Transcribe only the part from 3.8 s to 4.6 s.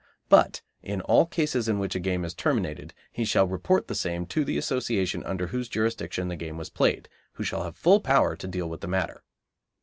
the same to the